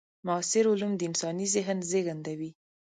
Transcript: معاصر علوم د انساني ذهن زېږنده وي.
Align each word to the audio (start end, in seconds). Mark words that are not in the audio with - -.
معاصر 0.27 0.65
علوم 0.73 0.91
د 0.95 1.01
انساني 1.09 1.45
ذهن 1.55 1.77
زېږنده 1.89 2.33
وي. 2.39 2.51